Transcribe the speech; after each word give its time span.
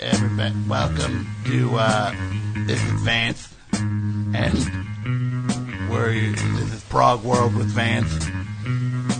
Everybody, 0.00 0.54
welcome 0.66 1.26
to 1.44 1.76
uh, 1.76 2.14
this 2.66 2.82
is 2.82 3.02
Vance, 3.02 3.54
and 3.74 4.56
we're 5.90 6.32
this 6.32 6.72
is 6.72 6.82
Prog 6.84 7.22
World 7.22 7.54
with 7.54 7.66
Vance, 7.66 8.26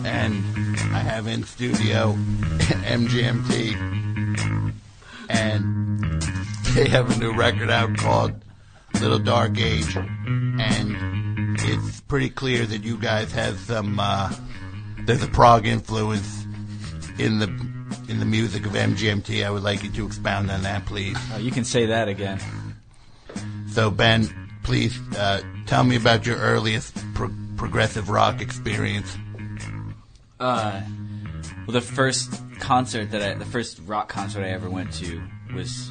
and 0.06 0.42
I 0.94 1.00
have 1.00 1.26
in 1.26 1.44
studio 1.44 2.14
MGMT, 2.86 3.74
and 5.28 6.22
they 6.74 6.88
have 6.88 7.14
a 7.14 7.18
new 7.20 7.34
record 7.34 7.68
out 7.68 7.94
called 7.98 8.32
Little 9.02 9.18
Dark 9.18 9.58
Age, 9.58 9.96
and 9.96 11.58
it's 11.60 12.00
pretty 12.00 12.30
clear 12.30 12.64
that 12.64 12.84
you 12.84 12.96
guys 12.96 13.32
have 13.32 13.58
some 13.58 14.00
uh, 14.00 14.32
there's 15.04 15.22
a 15.22 15.28
prog 15.28 15.66
influence 15.66 16.46
in 17.18 17.38
the 17.38 17.79
in 18.10 18.18
the 18.18 18.26
music 18.26 18.66
of 18.66 18.72
MGMT. 18.72 19.46
I 19.46 19.50
would 19.50 19.62
like 19.62 19.84
you 19.84 19.90
to 19.90 20.04
expound 20.04 20.50
on 20.50 20.62
that, 20.64 20.84
please. 20.84 21.16
Oh, 21.32 21.38
you 21.38 21.52
can 21.52 21.64
say 21.64 21.86
that 21.86 22.08
again. 22.08 22.40
So, 23.70 23.90
Ben, 23.90 24.28
please 24.64 24.98
uh, 25.16 25.42
tell 25.66 25.84
me 25.84 25.96
about 25.96 26.26
your 26.26 26.36
earliest 26.36 26.96
pro- 27.14 27.32
progressive 27.56 28.10
rock 28.10 28.40
experience. 28.40 29.16
Uh, 30.40 30.82
well, 31.66 31.72
the 31.72 31.80
first 31.80 32.42
concert 32.58 33.12
that 33.12 33.22
I, 33.22 33.34
the 33.34 33.44
first 33.44 33.80
rock 33.86 34.08
concert 34.08 34.42
I 34.42 34.48
ever 34.48 34.68
went 34.68 34.92
to 34.94 35.22
was 35.54 35.90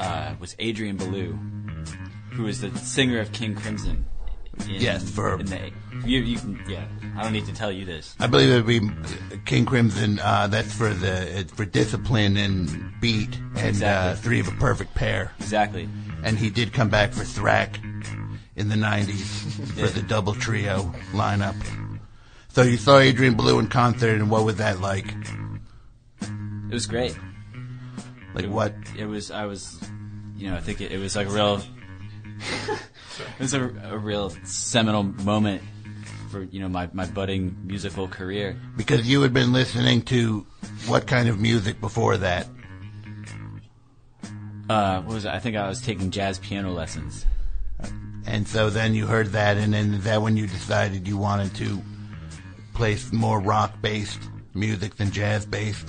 uh, 0.00 0.34
was 0.38 0.54
Adrian 0.58 0.96
Belew, 0.96 1.38
who 2.32 2.46
is 2.46 2.60
the 2.60 2.76
singer 2.78 3.20
of 3.20 3.32
King 3.32 3.54
Crimson. 3.54 4.04
In, 4.60 4.70
Yes, 4.80 5.08
for- 5.10 5.40
in 5.40 5.46
the, 5.46 5.70
you, 6.04 6.20
you 6.20 6.58
yeah. 6.68 6.84
I 7.16 7.22
don't 7.22 7.32
need 7.32 7.46
to 7.46 7.52
tell 7.52 7.70
you 7.72 7.84
this. 7.84 8.14
I 8.20 8.26
believe 8.26 8.50
it 8.50 8.64
would 8.64 8.66
be 8.66 9.38
King 9.44 9.64
Crimson. 9.66 10.18
Uh, 10.18 10.46
that's 10.46 10.72
for 10.72 10.88
the 10.92 11.46
for 11.54 11.64
discipline 11.64 12.36
and 12.36 12.92
beat, 13.00 13.38
and 13.56 13.82
uh, 13.82 14.14
three 14.14 14.40
of 14.40 14.48
a 14.48 14.52
perfect 14.52 14.94
pair. 14.94 15.32
Exactly. 15.38 15.88
And 16.24 16.38
he 16.38 16.50
did 16.50 16.72
come 16.72 16.88
back 16.88 17.12
for 17.12 17.24
Thrak 17.24 17.76
in 18.56 18.68
the 18.68 18.76
'90s 18.76 19.50
for 19.78 19.88
the 19.88 20.02
double 20.02 20.34
trio 20.34 20.92
lineup. 21.12 21.56
So 22.48 22.62
you 22.62 22.76
saw 22.76 22.98
Adrian 22.98 23.34
Belew 23.34 23.58
in 23.58 23.68
concert, 23.68 24.14
and 24.16 24.30
what 24.30 24.44
was 24.44 24.56
that 24.56 24.80
like? 24.80 25.14
It 26.20 26.74
was 26.74 26.86
great. 26.86 27.16
Like 28.34 28.46
what? 28.46 28.74
It 28.96 29.06
was. 29.06 29.30
I 29.30 29.46
was. 29.46 29.78
You 30.36 30.50
know, 30.50 30.56
I 30.56 30.60
think 30.60 30.80
it, 30.80 30.92
it 30.92 30.98
was 30.98 31.14
like 31.16 31.28
a 31.28 31.30
real. 31.30 31.62
it 33.38 33.40
was 33.40 33.54
a, 33.54 33.64
a 33.84 33.98
real 33.98 34.30
seminal 34.44 35.02
moment 35.02 35.62
for 36.30 36.44
you 36.44 36.60
know 36.60 36.68
my, 36.68 36.88
my 36.92 37.06
budding 37.06 37.56
musical 37.64 38.08
career. 38.08 38.56
Because 38.76 39.08
you 39.08 39.22
had 39.22 39.34
been 39.34 39.52
listening 39.52 40.02
to 40.02 40.46
what 40.86 41.06
kind 41.06 41.28
of 41.28 41.38
music 41.38 41.80
before 41.80 42.16
that? 42.16 42.48
Uh, 44.68 45.02
what 45.02 45.14
was 45.14 45.24
it? 45.24 45.30
I 45.30 45.38
think 45.38 45.56
I 45.56 45.68
was 45.68 45.82
taking 45.82 46.10
jazz 46.10 46.38
piano 46.38 46.72
lessons. 46.72 47.26
And 48.24 48.46
so 48.46 48.70
then 48.70 48.94
you 48.94 49.06
heard 49.06 49.28
that, 49.28 49.56
and 49.56 49.74
then 49.74 49.94
is 49.94 50.04
that 50.04 50.22
when 50.22 50.36
you 50.36 50.46
decided 50.46 51.08
you 51.08 51.16
wanted 51.16 51.54
to 51.56 51.82
play 52.72 52.96
more 53.12 53.40
rock 53.40 53.82
based 53.82 54.20
music 54.54 54.96
than 54.96 55.10
jazz 55.10 55.44
based? 55.44 55.86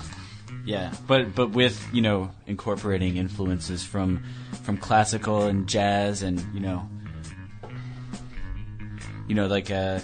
Yeah, 0.64 0.92
but 1.06 1.34
but 1.34 1.50
with 1.50 1.86
you 1.92 2.02
know 2.02 2.30
incorporating 2.46 3.16
influences 3.16 3.84
from 3.84 4.22
from 4.62 4.76
classical 4.76 5.42
and 5.42 5.68
jazz 5.68 6.22
and 6.22 6.44
you 6.52 6.60
know 6.60 6.88
you 9.28 9.34
know 9.34 9.46
like 9.46 9.70
a 9.70 10.02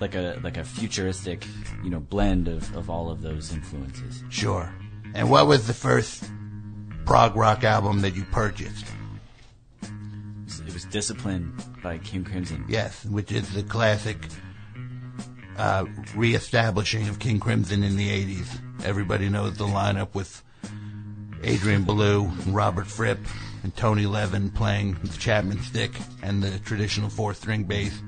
like 0.00 0.14
a 0.14 0.38
like 0.42 0.56
a 0.56 0.64
futuristic 0.64 1.46
you 1.82 1.90
know 1.90 2.00
blend 2.00 2.48
of, 2.48 2.74
of 2.76 2.90
all 2.90 3.10
of 3.10 3.22
those 3.22 3.52
influences. 3.52 4.22
Sure. 4.28 4.72
And 5.14 5.30
what 5.30 5.46
was 5.46 5.66
the 5.66 5.74
first 5.74 6.30
prog 7.04 7.34
rock 7.34 7.64
album 7.64 8.02
that 8.02 8.14
you 8.14 8.24
purchased? 8.24 8.86
It 9.82 10.74
was, 10.74 10.84
Discipline 10.84 11.56
by 11.82 11.98
King 11.98 12.24
Crimson. 12.24 12.64
Yes, 12.68 13.04
which 13.06 13.32
is 13.32 13.52
the 13.52 13.62
classic 13.62 14.16
uh, 15.56 15.86
reestablishing 16.14 17.08
of 17.08 17.18
King 17.18 17.40
Crimson 17.40 17.82
in 17.82 17.96
the 17.96 18.08
80s. 18.08 18.60
Everybody 18.84 19.28
knows 19.28 19.56
the 19.58 19.64
lineup 19.64 20.14
with 20.14 20.42
Adrian 21.42 21.84
Belew, 21.84 22.30
Robert 22.46 22.86
Fripp, 22.86 23.18
and 23.62 23.74
Tony 23.76 24.06
Levin 24.06 24.50
playing 24.50 24.96
the 25.02 25.18
Chapman 25.18 25.60
stick 25.62 25.92
and 26.22 26.42
the 26.42 26.58
traditional 26.60 27.10
four 27.10 27.34
string 27.34 27.64
bass. 27.64 28.00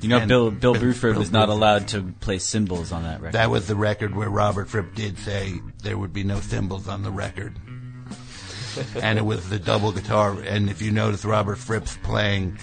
You 0.00 0.08
know, 0.08 0.18
And 0.18 0.28
Bill 0.28 0.50
Bill 0.50 0.72
Bill- 0.74 0.82
Bruford 0.82 1.12
Bill 1.12 1.18
was 1.20 1.32
not 1.32 1.48
allowed 1.48 1.88
to 1.88 2.02
play 2.20 2.38
cymbals 2.38 2.92
on 2.92 3.02
that 3.04 3.20
record. 3.20 3.32
That 3.34 3.50
was 3.50 3.66
the 3.66 3.76
record 3.76 4.14
where 4.14 4.28
Robert 4.28 4.68
Fripp 4.68 4.94
did 4.94 5.18
say 5.18 5.60
there 5.82 5.98
would 5.98 6.12
be 6.12 6.24
no 6.24 6.40
cymbals 6.40 6.86
on 6.88 7.02
the 7.02 7.10
record. 7.10 7.56
and 9.02 9.18
it 9.18 9.24
was 9.24 9.48
the 9.48 9.58
double 9.58 9.90
guitar. 9.92 10.38
And 10.40 10.70
if 10.70 10.80
you 10.82 10.92
notice, 10.92 11.24
Robert 11.24 11.56
Fripp's 11.58 11.96
playing, 12.02 12.58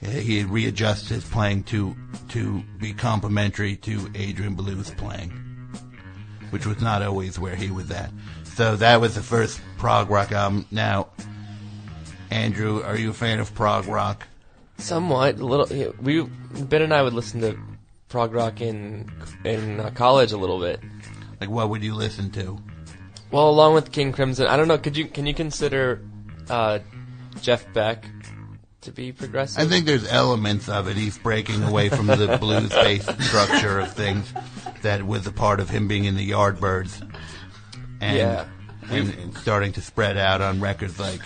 he 0.00 0.38
had 0.38 0.50
readjusted 0.50 1.08
his 1.08 1.24
playing 1.24 1.64
to 1.64 1.94
to 2.28 2.62
be 2.78 2.92
complementary 2.94 3.76
to 3.76 4.10
Adrian 4.14 4.54
Belew's 4.54 4.90
playing, 4.92 5.30
which 6.50 6.64
was 6.66 6.80
not 6.80 7.02
always 7.02 7.38
where 7.38 7.56
he 7.56 7.70
was 7.70 7.90
at. 7.90 8.10
So 8.44 8.76
that 8.76 9.00
was 9.00 9.14
the 9.16 9.22
first 9.22 9.60
prog 9.76 10.08
rock 10.10 10.32
album. 10.32 10.66
Now, 10.70 11.08
Andrew, 12.30 12.82
are 12.82 12.96
you 12.96 13.10
a 13.10 13.14
fan 13.14 13.40
of 13.40 13.52
prog 13.54 13.86
rock? 13.86 14.26
Somewhat, 14.80 15.38
a 15.38 15.44
little. 15.44 15.94
We 16.00 16.22
Ben 16.22 16.82
and 16.82 16.92
I 16.94 17.02
would 17.02 17.12
listen 17.14 17.40
to 17.42 17.56
prog 18.08 18.32
rock 18.32 18.60
in 18.60 19.10
in 19.44 19.80
uh, 19.80 19.90
college 19.90 20.32
a 20.32 20.36
little 20.36 20.58
bit. 20.60 20.80
Like, 21.40 21.50
what 21.50 21.68
would 21.70 21.82
you 21.82 21.94
listen 21.94 22.30
to? 22.32 22.58
Well, 23.30 23.48
along 23.48 23.74
with 23.74 23.92
King 23.92 24.12
Crimson, 24.12 24.46
I 24.46 24.56
don't 24.56 24.68
know. 24.68 24.78
Could 24.78 24.96
you 24.96 25.06
can 25.06 25.26
you 25.26 25.34
consider 25.34 26.02
uh, 26.48 26.80
Jeff 27.40 27.72
Beck 27.72 28.04
to 28.82 28.90
be 28.92 29.12
progressive? 29.12 29.62
I 29.62 29.66
think 29.68 29.86
there's 29.86 30.10
elements 30.10 30.68
of 30.68 30.88
it. 30.88 30.96
He's 30.96 31.16
breaking 31.18 31.62
away 31.62 31.88
from 31.90 32.06
the 32.06 32.36
blues-based 32.40 33.22
structure 33.22 33.78
of 33.80 33.92
things 33.92 34.32
that 34.82 35.06
was 35.06 35.26
a 35.26 35.32
part 35.32 35.60
of 35.60 35.68
him 35.70 35.86
being 35.86 36.04
in 36.06 36.16
the 36.16 36.30
Yardbirds, 36.30 37.00
and, 38.00 38.16
Yeah. 38.16 38.46
and, 38.90 39.14
and 39.14 39.36
starting 39.36 39.72
to 39.74 39.80
spread 39.82 40.16
out 40.16 40.40
on 40.40 40.60
records 40.60 40.98
like 40.98 41.20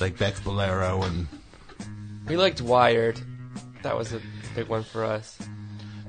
like 0.00 0.18
Beck's 0.18 0.40
Bolero 0.40 1.02
and 1.02 1.26
we 2.28 2.36
liked 2.36 2.60
Wired. 2.60 3.20
That 3.82 3.96
was 3.96 4.12
a 4.12 4.20
big 4.54 4.68
one 4.68 4.82
for 4.82 5.04
us. 5.04 5.38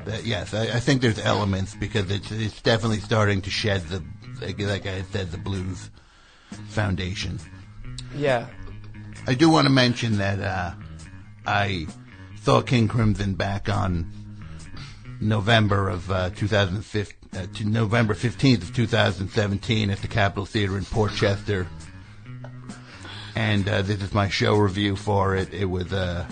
that. 0.05 0.25
Yes, 0.25 0.53
I, 0.53 0.63
I 0.63 0.79
think 0.79 1.01
there's 1.01 1.19
elements 1.19 1.75
because 1.75 2.09
it's 2.11 2.31
it's 2.31 2.61
definitely 2.61 2.99
starting 2.99 3.41
to 3.41 3.49
shed 3.49 3.83
the 3.83 4.03
like, 4.41 4.59
like 4.59 4.85
I 4.85 5.01
said 5.03 5.31
the 5.31 5.37
blues 5.37 5.89
foundation. 6.69 7.39
Yeah, 8.15 8.47
I 9.27 9.33
do 9.33 9.49
want 9.49 9.65
to 9.65 9.71
mention 9.71 10.17
that 10.17 10.39
uh, 10.39 10.73
I 11.45 11.87
saw 12.41 12.61
King 12.61 12.87
Crimson 12.87 13.35
back 13.35 13.69
on 13.69 14.11
November 15.21 15.89
of 15.89 16.09
uh, 16.09 16.29
2015, 16.31 17.17
uh, 17.33 17.45
to 17.53 17.65
November 17.65 18.13
15th 18.13 18.63
of 18.63 18.75
2017 18.75 19.89
at 19.89 19.99
the 19.99 20.07
Capitol 20.07 20.45
Theater 20.45 20.77
in 20.77 20.85
Port 20.85 21.13
Chester. 21.13 21.67
And 23.35 23.67
uh, 23.67 23.81
this 23.81 24.01
is 24.01 24.13
my 24.13 24.29
show 24.29 24.55
review 24.55 24.95
for 24.95 25.35
it. 25.35 25.53
It 25.53 25.65
was 25.65 25.93
uh, 25.93 26.25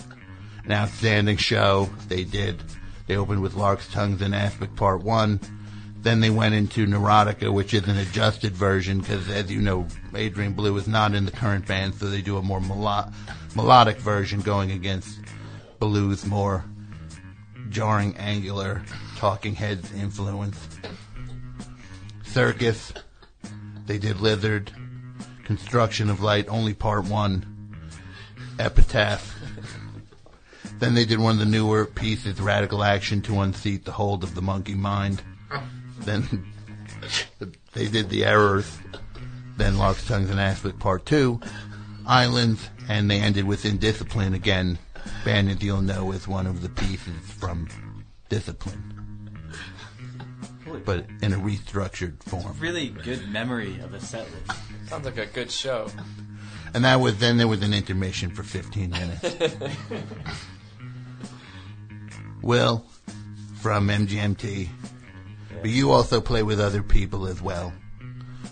an 0.66 0.72
outstanding 0.72 1.38
show. 1.38 1.90
They 2.08 2.24
did. 2.24 2.62
They 3.08 3.16
opened 3.16 3.42
with 3.42 3.56
Lark's 3.56 3.88
Tongues 3.88 4.22
and 4.22 4.36
Aspic 4.36 4.76
Part 4.76 5.04
1. 5.04 5.40
Then 6.00 6.20
they 6.20 6.30
went 6.30 6.56
into 6.56 6.86
Neurotica, 6.86 7.52
which 7.52 7.74
is 7.74 7.88
an 7.88 7.98
adjusted 7.98 8.54
version, 8.54 9.00
because 9.00 9.30
as 9.30 9.52
you 9.52 9.62
know, 9.62 9.88
Adrian 10.14 10.54
Belew 10.54 10.78
is 10.78 10.88
not 10.88 11.14
in 11.14 11.26
the 11.26 11.32
current 11.32 11.66
band, 11.66 11.96
so 11.96 12.10
they 12.10 12.22
do 12.22 12.38
a 12.38 12.42
more 12.42 12.62
melo- 12.62 13.12
melodic 13.56 13.98
version 13.98 14.42
going 14.42 14.72
against 14.72 15.20
Belew's 15.80 16.26
more 16.26 16.64
jarring, 17.70 18.16
angular, 18.18 18.84
talking 19.18 19.56
heads 19.56 19.92
influence. 19.94 20.58
Circus, 22.24 22.94
they 23.86 23.98
did 23.98 24.20
Lizard, 24.20 24.72
Construction 25.48 26.10
of 26.10 26.22
Light, 26.22 26.50
only 26.50 26.74
part 26.74 27.06
one, 27.06 27.46
Epitaph. 28.60 29.34
then 30.80 30.94
they 30.94 31.06
did 31.06 31.20
one 31.20 31.32
of 31.32 31.40
the 31.40 31.46
newer 31.46 31.86
pieces, 31.86 32.42
Radical 32.42 32.84
Action 32.84 33.22
to 33.22 33.40
Unseat 33.40 33.86
the 33.86 33.94
Hold 33.94 34.26
of 34.26 34.36
the 34.36 34.42
Monkey 34.42 34.76
Mind. 34.76 35.22
Then 36.00 36.46
they 37.74 37.88
did 37.88 38.10
The 38.10 38.26
Errors, 38.26 38.78
then 39.56 39.78
Lark's 39.78 40.06
Tongues 40.06 40.30
and 40.30 40.38
Aspic 40.38 40.80
Part 40.80 41.06
2, 41.06 41.40
Islands, 42.06 42.70
and 42.90 43.10
they 43.10 43.22
ended 43.22 43.46
with 43.46 43.64
Indiscipline 43.64 44.34
again. 44.34 44.78
Band 45.24 45.64
You'll 45.64 45.80
Know 45.80 46.12
is 46.12 46.28
one 46.28 46.46
of 46.46 46.62
the 46.62 46.68
pieces 46.68 47.22
from 47.40 47.70
Discipline, 48.28 49.17
but 50.86 51.06
in 51.22 51.34
a 51.34 51.38
restructured 51.38 52.22
form. 52.24 52.56
really 52.60 52.90
good 52.90 53.28
memory 53.30 53.80
of 53.80 53.94
a 53.94 54.00
set 54.00 54.28
list. 54.32 54.60
sounds 54.90 55.06
like 55.06 55.18
a 55.18 55.26
good 55.26 55.52
show. 55.52 55.90
And 56.74 56.86
that 56.86 57.00
was 57.00 57.18
then 57.18 57.38
there 57.38 57.48
was 57.48 57.62
an 57.64 57.74
intermission 57.74 58.30
for 58.30 58.44
15 58.44 58.90
minutes. 58.90 59.36
Will 62.42 62.86
from 63.62 63.88
MGMT, 63.88 64.70
but 65.62 65.70
you 65.70 65.92
also 65.92 66.22
play 66.22 66.44
with 66.44 66.60
other 66.60 66.84
people 66.84 67.28
as 67.28 67.42
well. 67.42 67.74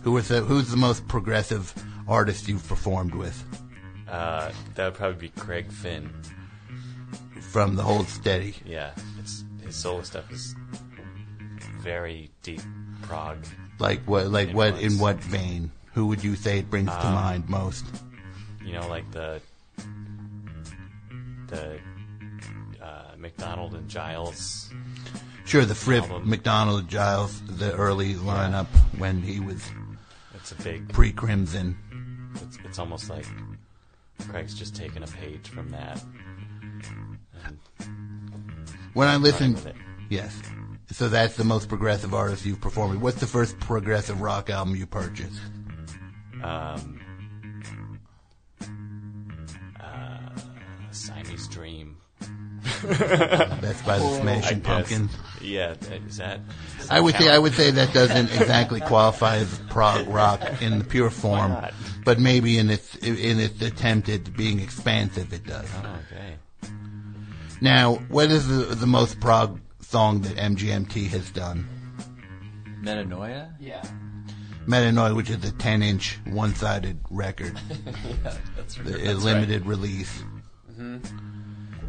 Who 0.03 0.11
was 0.13 0.27
the, 0.27 0.41
who's 0.41 0.69
the 0.69 0.77
most 0.77 1.07
progressive 1.07 1.73
artist 2.07 2.47
you've 2.47 2.67
performed 2.67 3.15
with 3.15 3.43
Uh, 4.09 4.51
that 4.75 4.85
would 4.85 4.93
probably 4.95 5.17
be 5.17 5.29
Craig 5.29 5.71
Finn. 5.71 6.09
from 7.41 7.75
the 7.75 7.83
Hold 7.83 8.07
Steady? 8.07 8.55
Yeah, 8.65 8.91
it's, 9.19 9.43
his 9.63 9.75
solo 9.75 10.01
stuff 10.01 10.29
is 10.31 10.55
very 11.85 12.31
deep 12.41 12.61
prog. 13.03 13.37
Like 13.79 14.01
what? 14.05 14.27
Like 14.27 14.51
what? 14.51 14.79
In 14.81 14.97
what 14.97 15.17
vein? 15.17 15.71
Who 15.93 16.07
would 16.07 16.23
you 16.23 16.35
say 16.35 16.59
it 16.59 16.69
brings 16.69 16.89
to 16.89 17.03
mind 17.03 17.47
most? 17.47 17.85
You 18.65 18.73
know, 18.73 18.87
like 18.89 19.09
the 19.11 19.39
the 21.47 21.79
uh, 22.81 23.11
McDonald 23.17 23.75
and 23.75 23.87
Giles. 23.87 24.73
Sure, 25.45 25.63
the 25.63 25.75
Fripp, 25.75 26.03
album. 26.05 26.27
McDonald, 26.27 26.87
Giles, 26.89 27.39
the 27.43 27.71
early 27.75 28.15
lineup 28.15 28.65
when 28.97 29.21
he 29.21 29.39
was 29.39 29.61
It's 30.33 30.51
a 30.51 30.55
big. 30.55 30.89
pre 30.91 31.11
Crimson. 31.11 31.77
It's, 32.41 32.57
it's 32.65 32.79
almost 32.79 33.11
like 33.11 33.27
Craig's 34.27 34.55
just 34.55 34.75
taken 34.75 35.03
a 35.03 35.07
page 35.07 35.47
from 35.49 35.69
that. 35.69 36.03
And 37.45 37.59
When 38.95 39.07
I 39.07 39.17
listened, 39.17 39.61
yes. 40.09 40.35
So 40.91 41.09
that's 41.09 41.35
the 41.35 41.43
most 41.43 41.67
progressive 41.67 42.13
artist 42.13 42.45
you've 42.45 42.61
performed. 42.61 42.95
with. 42.95 43.03
What's 43.03 43.19
the 43.19 43.27
first 43.27 43.59
progressive 43.59 44.21
rock 44.21 44.49
album 44.49 44.75
you 44.75 44.85
purchased? 44.85 45.41
Um, 46.43 46.99
uh, 49.81 50.29
Siamese 50.91 51.47
Dream. 51.47 51.97
That's 52.83 53.81
by 53.81 53.99
the 53.99 54.19
Smashing. 54.21 54.61
Pumpkins. 54.61 55.11
Yeah, 55.41 55.75
is 56.07 56.17
that? 56.17 56.39
does 56.77 56.89
I 56.89 56.95
that 56.95 57.03
would 57.03 57.15
say? 57.15 57.29
I 57.29 57.37
would 57.39 57.53
say 57.53 57.71
that 57.71 57.93
doesn't 57.93 58.31
exactly 58.33 58.79
qualify 58.87 59.37
as 59.37 59.59
prog 59.69 60.07
rock 60.07 60.61
in 60.61 60.79
the 60.79 60.85
pure 60.85 61.09
form, 61.09 61.55
but 62.03 62.19
maybe 62.19 62.57
in 62.57 62.69
its 62.69 62.95
in 62.97 63.39
its 63.39 63.61
attempt 63.61 64.09
at 64.09 64.35
being 64.35 64.59
expansive, 64.59 65.33
it 65.33 65.45
does. 65.45 65.67
Oh, 65.83 65.97
okay. 66.11 66.71
Now, 67.61 67.95
what 68.09 68.29
is 68.31 68.47
the 68.47 68.75
the 68.75 68.87
most 68.87 69.19
prog 69.19 69.59
song 69.85 70.21
that 70.21 70.35
MGMT 70.35 71.07
has 71.07 71.29
done? 71.31 71.67
Metanoia? 72.81 73.53
Yeah. 73.59 73.83
Metanoia, 74.65 75.15
which 75.15 75.29
is 75.29 75.43
a 75.45 75.51
10 75.51 75.83
inch 75.83 76.19
one 76.25 76.55
sided 76.55 76.99
record, 77.09 77.59
yeah, 78.23 78.33
That's, 78.55 78.77
a 78.77 79.13
limited 79.13 79.65
release. 79.65 80.23
Mm-hmm. 80.71 80.97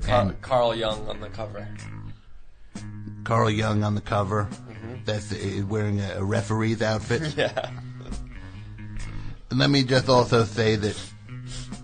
Carl, 0.02 0.32
Carl 0.42 0.74
Young 0.74 1.08
on 1.08 1.20
the 1.20 1.28
cover. 1.30 1.66
Carl 3.24 3.50
Young 3.50 3.82
on 3.82 3.94
the 3.94 4.00
cover. 4.00 4.48
Mm-hmm. 4.50 4.94
That's 5.04 5.32
uh, 5.32 5.66
wearing 5.66 6.00
a, 6.00 6.16
a 6.18 6.24
referee's 6.24 6.82
outfit. 6.82 7.34
Yeah. 7.36 7.70
And 9.48 9.60
let 9.60 9.70
me 9.70 9.84
just 9.84 10.08
also 10.08 10.42
say 10.44 10.74
that 10.74 11.00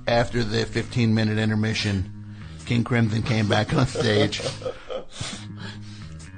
after 0.09 0.43
the 0.43 0.67
15 0.67 1.15
minute 1.15 1.39
intermission, 1.39 2.37
King 2.67 2.83
Crimson 2.85 3.23
came 3.23 3.49
back 3.49 3.73
on 3.73 3.87
stage 3.87 4.43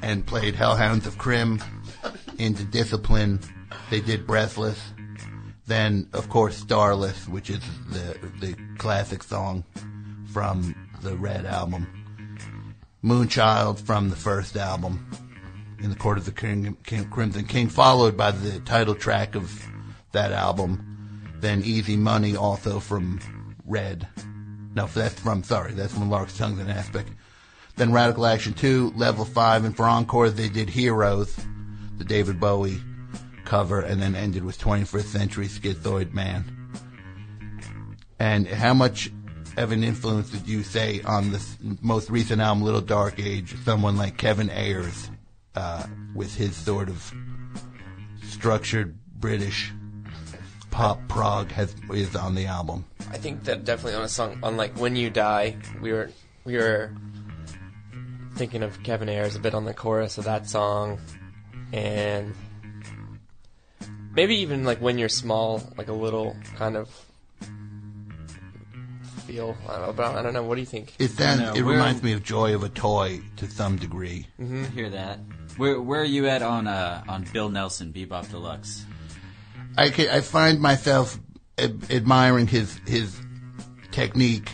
and 0.05 0.27
played 0.27 0.55
Hellhounds 0.55 1.07
of 1.07 1.17
Krim 1.17 1.63
into 2.39 2.63
Discipline. 2.65 3.41
They 3.89 4.03
did 4.03 4.27
Breathless. 4.27 4.79
Then, 5.67 6.09
of 6.13 6.29
course, 6.29 6.59
Starless, 6.59 7.27
which 7.27 7.49
is 7.49 7.61
the, 7.89 8.19
the 8.39 8.55
classic 8.77 9.23
song 9.23 9.65
from 10.31 10.75
the 11.01 11.17
Red 11.17 11.47
album. 11.47 11.87
Moonchild 13.03 13.81
from 13.81 14.11
the 14.11 14.17
first 14.17 14.57
album, 14.57 15.11
In 15.79 15.89
the 15.89 15.97
Court 15.97 16.19
of 16.19 16.27
the 16.27 16.33
King, 16.33 16.77
King, 16.85 17.09
Crimson 17.09 17.47
King, 17.47 17.71
followed 17.71 18.15
by 18.15 18.31
the 18.31 18.61
title 18.61 18.95
track 18.95 19.35
of 19.35 19.67
that 20.13 20.33
album. 20.33 21.31
Then 21.41 21.63
Easy 21.65 21.97
Money, 21.97 22.37
also 22.37 22.79
from 22.79 23.21
Red. 23.65 24.07
No, 24.75 24.87
that's 24.87 25.19
from, 25.19 25.43
sorry, 25.45 25.73
that's 25.73 25.95
from 25.95 26.11
Lark's 26.11 26.37
Tongues 26.37 26.61
and 26.61 26.71
Aspic. 26.71 27.07
Then 27.77 27.93
Radical 27.93 28.27
Action 28.27 28.53
2, 28.53 28.93
Level 28.97 29.25
5, 29.25 29.65
and 29.65 29.77
for 29.77 29.85
Encore 29.85 30.31
they 30.31 30.49
did 30.49 30.69
Heroes, 30.71 31.37
the 31.99 32.05
David 32.05 32.39
Bowie 32.39 32.81
cover, 33.45 33.81
and 33.81 34.01
then 34.01 34.15
ended 34.15 34.45
with 34.45 34.59
21st 34.59 35.05
Century 35.05 35.47
Schizoid 35.47 36.13
Man. 36.13 36.45
And 38.19 38.47
how 38.47 38.75
much 38.75 39.11
of 39.57 39.73
an 39.73 39.85
influence 39.85 40.31
did 40.31 40.47
you 40.47 40.63
say 40.63 41.03
on 41.03 41.33
the 41.33 41.41
most 41.81 42.11
recent 42.11 42.41
album, 42.41 42.65
Little 42.65 42.81
Dark 42.81 43.19
Age, 43.19 43.55
someone 43.65 43.97
like 43.97 44.17
Kevin 44.17 44.51
Ayers, 44.51 45.11
uh, 45.55 45.87
with 46.15 46.35
his 46.35 46.57
sort 46.57 46.89
of 46.89 47.13
structured 48.29 48.97
British 49.19 49.73
pop 50.71 51.01
prog 51.09 51.51
has 51.53 51.75
is 51.93 52.17
on 52.17 52.35
the 52.35 52.47
album? 52.47 52.85
I 53.11 53.19
think 53.19 53.45
that 53.45 53.65
definitely 53.65 53.95
on 53.95 54.03
a 54.03 54.09
song 54.09 54.39
on 54.43 54.57
like 54.57 54.77
When 54.79 54.97
You 54.97 55.11
Die, 55.11 55.57
we 55.81 55.93
were 55.93 56.11
we 56.45 56.57
were 56.57 56.93
thinking 58.35 58.63
of 58.63 58.83
Kevin 58.83 59.09
Ayers 59.09 59.37
a 59.37 59.39
bit 59.41 59.55
on 59.55 59.65
the 59.65 59.75
chorus 59.75 60.19
of 60.19 60.25
that 60.25 60.49
song, 60.49 60.99
and 61.73 62.35
maybe 64.15 64.37
even 64.37 64.65
like 64.65 64.81
When 64.81 64.99
You're 64.99 65.09
Small, 65.09 65.63
like 65.77 65.89
a 65.89 65.93
little 65.93 66.37
kind 66.57 66.77
of 66.77 66.89
feel. 69.27 69.57
I 69.69 69.73
don't 69.79 69.87
know, 69.87 69.93
but 69.93 70.17
I 70.17 70.23
don't 70.23 70.33
know. 70.35 70.43
What 70.43 70.55
do 70.57 70.61
you 70.61 70.67
think? 70.67 70.95
It 70.99 71.11
sounds, 71.13 71.41
No, 71.41 71.53
it 71.55 71.63
we're- 71.63 71.77
reminds 71.77 72.03
me 72.03 72.13
of 72.13 72.23
Joy 72.23 72.55
of 72.55 72.63
a 72.63 72.69
Toy 72.69 73.21
to 73.37 73.51
some 73.51 73.77
degree. 73.77 74.27
I 74.41 74.45
hear 74.75 74.91
that. 74.91 75.19
Where 75.57 75.81
where 75.81 76.01
are 76.01 76.05
you 76.05 76.27
at 76.29 76.43
on 76.43 76.67
uh 76.67 77.05
on 77.09 77.25
Bill 77.33 77.49
Nelson 77.49 77.93
Bebop 77.93 78.29
Deluxe? 78.31 78.85
I, 79.77 79.91
ca- 79.91 80.09
I 80.11 80.21
find 80.21 80.61
myself 80.61 81.19
ad- 81.59 81.85
admiring 81.91 82.47
his 82.49 82.79
his 82.87 83.17
technique, 83.93 84.51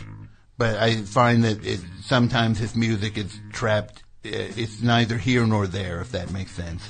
but 0.57 0.77
I 0.77 0.97
find 1.01 1.43
that 1.43 1.65
it, 1.65 1.79
sometimes 2.01 2.59
his 2.59 2.75
music 2.75 3.17
is 3.17 3.39
trapped. 3.51 4.03
uh, 4.25 4.29
It's 4.31 4.81
neither 4.81 5.17
here 5.17 5.45
nor 5.45 5.67
there, 5.67 6.01
if 6.01 6.11
that 6.11 6.31
makes 6.31 6.51
sense. 6.51 6.83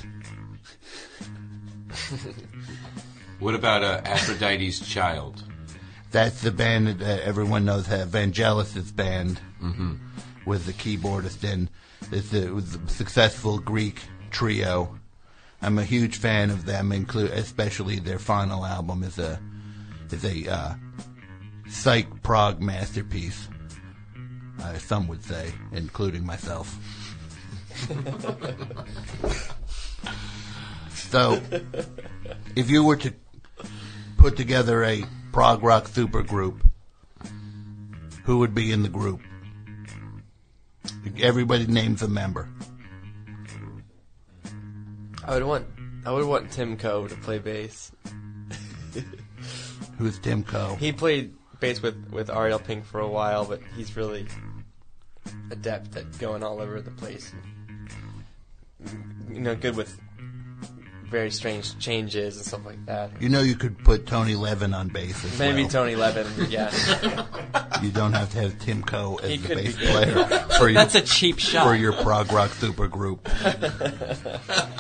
What 3.40 3.56
about 3.56 3.84
uh, 3.84 4.02
Aphrodite's 4.06 4.88
Child? 4.88 5.44
That's 6.12 6.42
the 6.42 6.52
band 6.52 6.88
that 6.88 7.02
uh, 7.02 7.22
everyone 7.24 7.66
knows. 7.66 7.90
Uh, 7.90 8.06
Vangelis' 8.08 8.96
band 8.96 9.42
was 10.46 10.66
the 10.68 10.74
keyboardist, 10.74 11.44
and 11.52 11.68
it's 12.12 12.32
a, 12.34 12.48
it 12.48 12.54
was 12.54 12.76
a 12.76 12.88
successful 12.88 13.58
Greek 13.58 14.00
trio. 14.30 15.00
I'm 15.64 15.80
a 15.80 15.84
huge 15.84 16.18
fan 16.18 16.52
of 16.52 16.66
them, 16.66 16.92
include 16.92 17.32
especially 17.32 17.98
their 17.98 18.20
final 18.20 18.64
album 18.64 19.02
is 19.02 19.18
a 19.18 19.40
is 20.12 20.24
a 20.24 20.48
uh, 20.48 20.74
psych 21.68 22.22
prog 22.22 22.62
masterpiece. 22.62 23.48
Uh, 24.62 24.78
some 24.78 25.08
would 25.08 25.24
say, 25.24 25.52
including 25.72 26.26
myself. 26.26 26.78
so, 30.94 31.42
if 32.56 32.70
you 32.70 32.84
were 32.84 32.98
to 32.98 33.14
put 34.18 34.38
together 34.38 34.84
a 34.84 35.04
prog 35.32 35.64
rock 35.64 35.86
supergroup, 35.86 36.62
who 38.24 38.40
would 38.40 38.54
be 38.54 38.72
in 38.72 38.84
the 38.84 38.90
group? 38.90 39.22
Everybody 41.20 41.66
names 41.66 42.02
a 42.02 42.08
member. 42.08 42.48
I 45.26 45.36
would 45.36 45.44
want 45.44 45.66
I 46.06 46.12
would 46.12 46.26
want 46.26 46.52
Tim 46.52 46.78
Koh 46.78 47.08
to 47.08 47.16
play 47.16 47.40
bass. 47.40 47.92
Who's 49.98 50.20
Tim 50.20 50.44
Koh? 50.44 50.76
He 50.80 50.92
played 50.92 51.34
bass 51.60 51.82
with 51.82 52.12
with 52.12 52.30
Ariel 52.30 52.60
Pink 52.60 52.86
for 52.86 53.00
a 53.00 53.08
while, 53.08 53.46
but 53.46 53.62
he's 53.76 53.96
really 53.96 54.28
adept 55.52 55.96
at 55.96 56.18
going 56.20 56.44
all 56.44 56.62
over 56.62 56.82
the 56.82 56.92
place. 56.92 57.34
And, 58.80 59.36
you 59.36 59.42
know, 59.42 59.56
good 59.56 59.76
with 59.76 60.00
very 61.10 61.30
strange 61.30 61.78
changes 61.78 62.38
and 62.38 62.46
stuff 62.46 62.66
like 62.66 62.84
that. 62.86 63.12
You 63.22 63.28
know 63.28 63.42
you 63.42 63.56
could 63.56 63.78
put 63.80 64.08
Tony 64.08 64.34
Levin 64.36 64.74
on 64.74 64.88
bass 64.88 65.26
as 65.26 65.38
Maybe 65.38 65.64
well. 65.64 65.70
Tony 65.70 65.96
Levin, 65.98 66.26
yeah. 66.50 66.72
You 67.82 67.92
don't 67.92 68.14
have 68.14 68.32
to 68.32 68.40
have 68.40 68.58
Tim 68.60 68.82
Koh 68.82 69.20
as 69.22 69.30
He 69.30 69.36
the 69.38 69.56
bass 69.56 69.76
player 69.76 70.24
for 70.58 70.70
your, 70.70 70.74
That's 70.74 70.96
a 70.96 71.02
cheap 71.02 71.38
shot. 71.40 71.66
for 71.66 71.76
your 71.76 71.92
prog 71.92 72.32
rock 72.32 72.52
supergroup. 72.52 73.20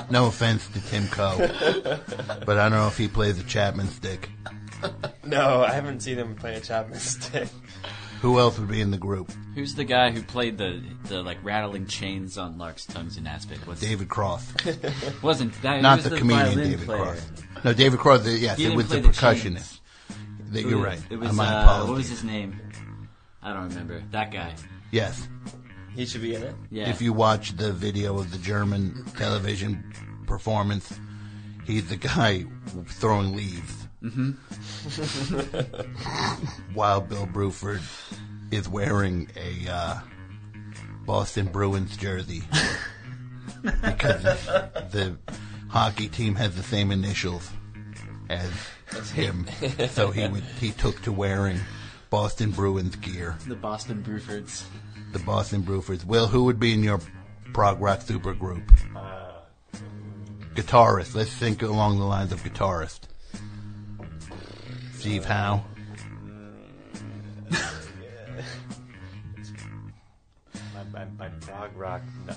no 0.12 0.28
offense 0.28 0.66
to 0.70 0.82
Tim 0.86 1.08
Koh, 1.10 1.38
but 2.46 2.58
I 2.58 2.70
don't 2.70 2.78
know 2.80 2.88
if 2.88 2.98
he 2.98 3.10
plays 3.10 3.38
a 3.38 3.44
Chapman 3.44 3.90
stick. 3.90 4.30
no, 5.25 5.63
I 5.63 5.74
haven't 5.74 6.00
seen 6.00 6.18
him 6.18 6.36
play 6.36 6.56
a 6.56 6.62
Chapman 6.62 7.00
stick. 7.00 7.50
Who 8.22 8.40
else 8.40 8.58
would 8.58 8.70
be 8.70 8.80
in 8.80 8.92
the 8.92 8.98
group? 8.98 9.32
Who's 9.55 9.75
the 9.75 9.84
guy 9.84 10.12
who 10.12 10.22
played 10.24 10.58
the 10.58 10.81
the 11.10 11.22
like 11.22 11.38
rattling 11.43 11.86
chains 11.86 12.38
on 12.38 12.58
Lark's 12.58 12.86
tongues 12.86 13.17
in 13.17 13.27
Aspic? 13.27 13.58
What's 13.67 13.81
David 13.81 14.08
Croft. 14.10 14.65
wasn't 15.24 15.60
that 15.62 15.81
not 15.81 15.98
was 15.98 16.03
the, 16.05 16.10
the, 16.12 16.17
comedian 16.17 16.46
violin 16.48 16.70
David 16.72 16.86
player. 16.86 17.03
Cross. 17.03 17.31
No, 17.65 17.74
David 17.74 18.00
Croft, 18.00 18.24
the- 18.24 18.31
Yes, 18.38 18.58
He 18.58 18.63
it 18.63 18.67
didn't 18.67 18.77
was 18.77 18.88
the 18.88 19.00
play 19.01 19.01
the 19.01 19.10
percussionist. 19.10 19.41
chains. 19.43 19.81
That- 20.51 20.60
It 20.60 20.65
You're 20.67 20.77
was- 20.77 20.86
right. 20.88 21.01
It 21.12 21.17
was 21.20 21.34
My 21.34 21.48
uh, 21.48 21.62
apologies. 21.63 21.89
what 21.89 21.98
was 21.98 22.10
his 22.10 22.24
name? 22.24 22.60
I 23.43 23.53
don't 23.53 23.70
remember. 23.70 24.01
That 24.12 24.31
guy. 24.31 24.53
Yes. 24.91 25.27
He 25.96 26.05
should 26.05 26.22
be 26.22 26.36
in 26.36 26.43
it. 26.43 26.55
Yeah. 26.70 26.89
If 26.89 27.01
you 27.01 27.12
watch 27.12 27.58
the 27.58 27.74
video 27.74 28.17
of 28.20 28.31
the 28.31 28.38
German 28.38 29.03
television 29.17 29.91
performance, 30.27 30.98
He's 31.65 31.88
the 31.89 31.96
guy 31.98 32.46
throwing 32.88 33.36
leaves. 33.36 33.88
Mm-hmm. 34.01 34.31
While 36.74 37.01
Bill 37.01 37.27
Bruford 37.27 37.81
is 38.51 38.67
wearing 38.67 39.29
a 39.36 39.72
uh, 39.72 40.00
Boston 41.05 41.48
Bruins 41.48 41.98
jersey 41.98 42.43
because 43.63 44.24
the 44.24 45.17
hockey 45.70 46.08
team 46.08 46.36
has 46.36 46.55
the 46.55 46.63
same 46.63 46.91
initials 46.91 47.50
as 48.29 48.51
him, 49.12 49.48
so 49.89 50.12
he 50.12 50.27
would, 50.27 50.43
he 50.60 50.72
took 50.72 51.01
to 51.03 51.12
wearing 51.12 51.60
Boston 52.10 52.51
Bruins 52.51 52.96
gear. 52.98 53.38
The 53.48 53.55
Boston 53.55 54.03
Brufords. 54.03 54.63
The 55.13 55.20
Boston 55.20 55.63
Brufords. 55.63 56.05
Will, 56.05 56.27
who 56.27 56.43
would 56.46 56.60
be 56.60 56.74
in 56.74 56.84
your 56.84 57.00
prog 57.53 57.81
rock 57.81 58.00
supergroup? 58.01 58.67
Guitarist. 60.55 61.15
Let's 61.15 61.34
think 61.34 61.62
along 61.62 62.00
the 62.00 62.05
lines 62.05 62.31
of 62.31 62.43
guitarist. 62.43 63.01
Steve 64.93 65.25
Howe. 65.25 65.63
Prog 71.42 71.76
rock, 71.76 72.02
no- 72.28 72.36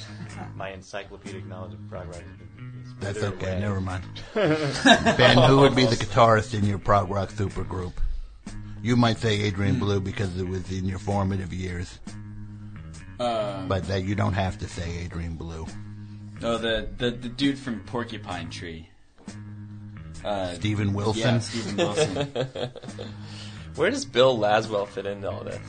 my 0.56 0.70
encyclopedic 0.70 1.46
knowledge 1.46 1.74
of 1.74 1.88
prog 1.88 2.06
rock 2.08 2.16
is, 2.16 2.86
is 2.86 2.94
That's 3.00 3.14
withered 3.20 3.34
okay. 3.34 3.50
away. 3.52 3.60
Never 3.60 3.80
mind. 3.80 4.04
ben, 4.34 5.38
who 5.48 5.58
would 5.58 5.74
be 5.74 5.84
the 5.86 5.96
guitarist 5.96 6.54
in 6.54 6.64
your 6.64 6.78
prog 6.78 7.10
rock 7.10 7.30
supergroup? 7.30 7.92
You 8.82 8.96
might 8.96 9.18
say 9.18 9.40
Adrian 9.42 9.78
Belew 9.78 10.00
because 10.00 10.36
it 10.38 10.46
was 10.48 10.70
in 10.72 10.84
your 10.86 10.98
formative 10.98 11.52
years, 11.52 11.98
Uh, 13.20 13.64
but 13.66 13.84
that 13.88 14.02
you 14.04 14.14
don't 14.14 14.32
have 14.34 14.58
to 14.58 14.68
say 14.68 14.98
Adrian 15.04 15.36
Belew. 15.36 15.66
oh, 16.42 16.58
the, 16.58 16.88
the 16.98 17.10
the 17.12 17.28
dude 17.28 17.58
from 17.58 17.80
Porcupine 17.80 18.50
Tree. 18.50 18.88
Uh, 20.24 20.54
Steven 20.54 20.92
Wilson. 20.94 21.20
yeah, 21.22 21.38
Steven 21.38 21.76
Wilson. 21.76 22.32
Where 23.76 23.90
does 23.90 24.04
Bill 24.04 24.36
Laswell 24.38 24.86
fit 24.88 25.06
into 25.06 25.30
all 25.30 25.44
this? 25.44 25.60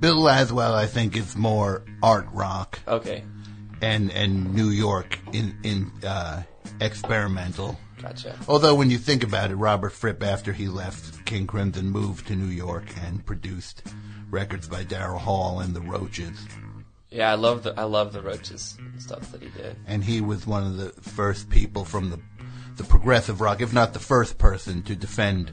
Bill 0.00 0.16
Laswell, 0.18 0.74
I 0.74 0.86
think, 0.86 1.16
is 1.16 1.36
more 1.36 1.84
art 2.02 2.26
rock 2.32 2.78
Okay, 2.86 3.24
and 3.82 4.10
and 4.12 4.54
New 4.54 4.68
York 4.70 5.18
in 5.32 5.56
in 5.62 5.90
uh, 6.06 6.42
experimental. 6.80 7.78
gotcha. 8.00 8.36
Although 8.46 8.74
when 8.76 8.90
you 8.90 8.98
think 8.98 9.22
about 9.24 9.50
it, 9.50 9.56
Robert 9.56 9.90
Fripp, 9.90 10.22
after 10.22 10.52
he 10.52 10.68
left 10.68 11.24
King 11.26 11.46
Crimson, 11.46 11.90
moved 11.90 12.26
to 12.28 12.36
New 12.36 12.46
York 12.52 12.84
and 13.04 13.24
produced 13.26 13.82
records 14.30 14.68
by 14.68 14.84
Daryl 14.84 15.18
Hall 15.18 15.60
and 15.60 15.74
the 15.74 15.80
Roaches. 15.80 16.38
Yeah, 17.10 17.32
I 17.32 17.34
love 17.36 17.62
the 17.62 17.74
I 17.78 17.84
love 17.84 18.12
the 18.12 18.20
Roaches 18.22 18.76
stuff 18.98 19.32
that 19.32 19.42
he 19.42 19.48
did. 19.48 19.76
And 19.86 20.04
he 20.04 20.20
was 20.20 20.46
one 20.46 20.64
of 20.66 20.76
the 20.76 20.90
first 21.02 21.48
people 21.50 21.84
from 21.84 22.10
the 22.10 22.20
the 22.76 22.84
progressive 22.84 23.40
rock, 23.40 23.60
if 23.60 23.72
not 23.72 23.92
the 23.94 23.98
first 23.98 24.38
person, 24.38 24.82
to 24.82 24.94
defend 24.94 25.50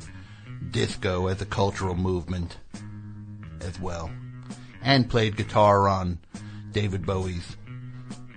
disco 0.70 1.28
as 1.28 1.42
a 1.42 1.46
cultural 1.46 1.96
movement 1.96 2.58
as 3.62 3.80
well. 3.80 4.12
And 4.86 5.10
played 5.10 5.36
guitar 5.36 5.88
on 5.90 6.20
David 6.72 7.06
Bowie's 7.06 7.58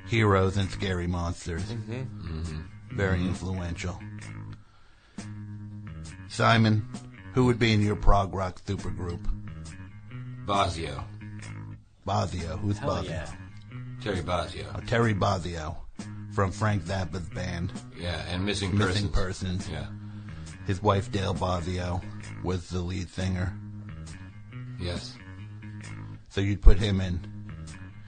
Heroes 0.09 0.57
and 0.57 0.69
Scary 0.71 1.07
Monsters. 1.07 1.63
Mm-hmm. 1.65 1.93
Mm-hmm. 1.93 2.97
Very 2.97 3.21
influential. 3.21 4.01
Simon, 6.29 6.87
who 7.35 7.45
would 7.47 7.59
be 7.59 7.73
in 7.73 7.81
your 7.83 7.97
prog 7.97 8.35
rock 8.35 8.61
supergroup? 8.65 9.21
Bozzio. 10.47 11.05
Bozzio. 12.07 12.59
Who's 12.61 12.79
Hell 12.79 12.91
Bozzio? 13.03 13.09
yeah. 13.11 13.31
Terry 14.03 14.23
Bozzio. 14.23 14.65
Oh, 14.75 14.79
uh, 14.79 14.81
Terry 14.87 15.15
Bozzio 15.15 15.77
from 16.33 16.51
Frank 16.53 16.85
Zappa's 16.85 17.29
band, 17.31 17.73
Yeah, 17.99 18.23
and 18.31 18.45
Missing 18.47 18.77
Missing 18.77 19.11
Persons. 19.11 19.67
Persons. 19.67 19.69
Yeah. 19.71 19.87
His 20.67 20.83
wife 20.83 21.11
Dale 21.11 21.35
Bozzio 21.35 22.03
was 22.45 22.69
the 22.71 22.81
lead 22.81 23.11
singer. 23.11 23.53
Yes. 24.81 25.15
So 26.39 26.43
you'd 26.43 26.63
put 26.63 26.79
him 26.79 27.01
in. 27.01 27.19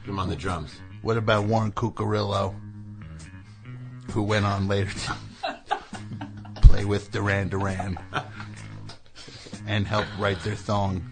Put 0.04 0.10
him 0.10 0.20
on 0.20 0.28
the 0.28 0.36
drums. 0.36 0.72
What 1.02 1.16
about 1.16 1.46
Warren 1.46 1.72
Cucurullo, 1.72 2.54
who 4.12 4.22
went 4.22 4.46
on 4.46 4.68
later 4.68 4.92
to 4.96 5.16
play 6.62 6.84
with 6.84 7.10
Duran 7.10 7.48
Duran 7.48 7.98
and 9.66 9.84
helped 9.84 10.10
write 10.16 10.38
their 10.44 10.54
song, 10.54 11.02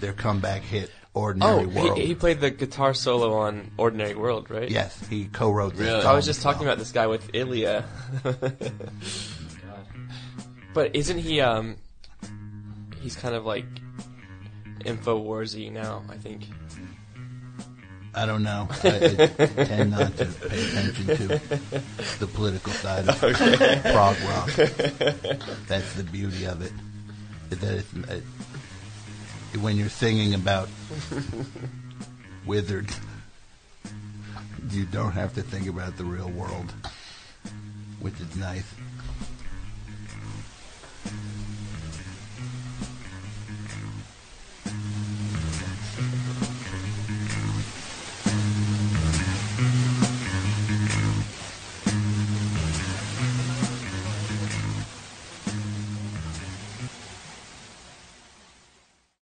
their 0.00 0.12
comeback 0.12 0.62
hit, 0.62 0.90
Ordinary 1.14 1.66
Oh, 1.66 1.68
World? 1.68 1.96
he, 1.98 2.06
he 2.06 2.14
played 2.16 2.40
the 2.40 2.50
guitar 2.50 2.92
solo 2.92 3.34
on 3.36 3.70
Ordinary 3.78 4.16
World, 4.16 4.50
right? 4.50 4.68
yes, 4.68 5.00
he 5.08 5.26
co-wrote 5.26 5.74
this 5.76 5.86
Really? 5.86 6.02
song 6.02 6.10
I 6.10 6.14
was 6.16 6.26
just 6.26 6.42
talking 6.42 6.62
well. 6.62 6.70
about 6.70 6.78
this 6.80 6.90
guy 6.90 7.06
with 7.06 7.30
Ilya. 7.34 7.84
but 10.74 10.96
isn't 10.96 11.18
he 11.18 11.40
um 11.40 11.76
he's 13.00 13.14
kind 13.14 13.36
of 13.36 13.46
like 13.46 13.64
InfoWarsy 14.84 15.70
now, 15.72 16.02
I 16.08 16.16
think. 16.16 16.44
I 18.14 18.26
don't 18.26 18.42
know. 18.42 18.68
I, 18.82 18.88
I 18.88 19.46
tend 19.64 19.90
not 19.92 20.16
to 20.16 20.24
pay 20.24 20.64
attention 20.68 21.06
to 21.06 21.26
the 22.18 22.26
political 22.26 22.72
side 22.72 23.08
of 23.08 23.18
prog 23.20 24.16
rock. 24.22 24.50
That's 25.68 25.92
the 25.94 26.02
beauty 26.10 26.44
of 26.44 26.62
it. 26.62 26.72
That 27.50 27.62
it, 27.62 27.84
uh, 28.08 29.58
when 29.60 29.76
you're 29.76 29.88
singing 29.88 30.34
about 30.34 30.68
wizards, 32.44 32.98
you 34.70 34.84
don't 34.86 35.12
have 35.12 35.34
to 35.34 35.42
think 35.42 35.68
about 35.68 35.96
the 35.96 36.04
real 36.04 36.30
world, 36.30 36.72
which 38.00 38.18
is 38.20 38.36
nice. 38.36 38.66